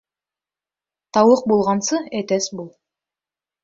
Тауыҡ 1.19 1.45
булғансы, 1.53 2.03
әтәс 2.25 2.53
бул. 2.59 2.77